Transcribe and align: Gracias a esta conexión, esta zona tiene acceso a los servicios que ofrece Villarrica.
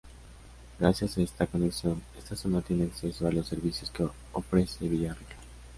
Gracias 0.79 1.15
a 1.15 1.21
esta 1.21 1.45
conexión, 1.45 2.01
esta 2.17 2.35
zona 2.35 2.63
tiene 2.63 2.85
acceso 2.85 3.27
a 3.27 3.31
los 3.31 3.45
servicios 3.47 3.91
que 3.91 4.07
ofrece 4.33 4.87
Villarrica. 4.89 5.35